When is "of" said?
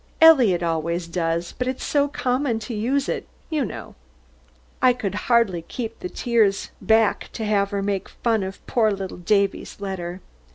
8.41-8.65